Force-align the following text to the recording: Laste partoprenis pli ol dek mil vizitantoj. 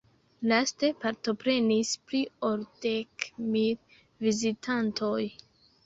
Laste 0.51 0.89
partoprenis 1.03 1.91
pli 2.09 2.23
ol 2.49 2.65
dek 2.89 3.29
mil 3.53 3.81
vizitantoj. 4.27 5.17